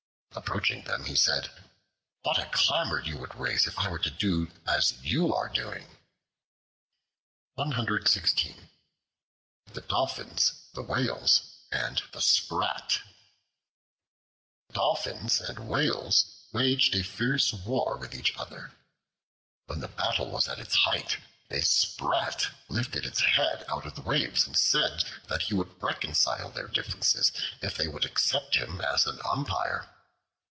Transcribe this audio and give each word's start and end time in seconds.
Approaching 0.33 0.85
them, 0.85 1.03
he 1.05 1.15
said, 1.17 1.51
"What 2.21 2.37
a 2.39 2.49
clamor 2.53 3.01
you 3.01 3.17
would 3.17 3.35
raise 3.35 3.67
if 3.67 3.77
I 3.77 3.89
were 3.89 3.99
to 3.99 4.09
do 4.09 4.49
as 4.65 4.93
you 5.03 5.35
are 5.35 5.49
doing!" 5.49 5.97
The 7.57 7.67
Dolphins, 9.89 10.53
the 10.73 10.83
Whales, 10.83 11.41
and 11.69 12.01
the 12.13 12.21
Sprat 12.21 13.01
THE 14.69 14.75
DOLPHINS 14.75 15.41
and 15.41 15.67
Whales 15.67 16.47
waged 16.53 16.95
a 16.95 17.03
fierce 17.03 17.51
war 17.51 17.97
with 17.97 18.15
each 18.15 18.31
other. 18.37 18.71
When 19.65 19.81
the 19.81 19.89
battle 19.89 20.31
was 20.31 20.47
at 20.47 20.59
its 20.59 20.75
height, 20.75 21.17
a 21.49 21.59
Sprat 21.61 22.47
lifted 22.69 23.05
its 23.05 23.19
head 23.19 23.65
out 23.67 23.85
of 23.85 23.95
the 23.95 24.01
waves 24.01 24.47
and 24.47 24.55
said 24.55 25.03
that 25.27 25.41
he 25.43 25.53
would 25.53 25.83
reconcile 25.83 26.49
their 26.49 26.69
differences 26.69 27.33
if 27.61 27.75
they 27.75 27.89
would 27.89 28.05
accept 28.05 28.55
him 28.55 28.79
as 28.79 29.05
an 29.05 29.19
umpire. 29.25 29.89